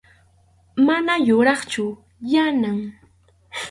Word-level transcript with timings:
Mana 0.87 1.13
yuraqchu 1.29 1.85
Yanam. 2.33 2.79